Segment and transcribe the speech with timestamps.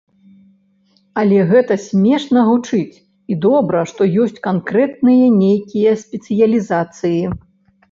[1.23, 2.95] Але гэта смешна гучыць,
[3.33, 7.23] і добра, што ёсць канкрэтныя нейкія спецыялізацыі.